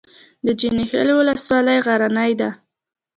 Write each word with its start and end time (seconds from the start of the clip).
د 0.45 0.47
جاني 0.59 0.83
خیل 0.91 1.09
ولسوالۍ 1.15 1.77
غرنۍ 1.85 2.31
ده 2.39 2.49